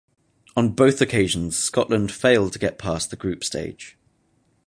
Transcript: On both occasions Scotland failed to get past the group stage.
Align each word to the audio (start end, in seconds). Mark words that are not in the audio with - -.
On 0.55 0.69
both 0.69 0.99
occasions 0.99 1.55
Scotland 1.59 2.11
failed 2.11 2.53
to 2.53 2.57
get 2.57 2.79
past 2.79 3.11
the 3.11 3.15
group 3.15 3.43
stage. 3.43 3.99